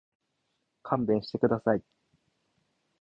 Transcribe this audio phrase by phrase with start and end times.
[0.81, 1.83] 勘弁してください。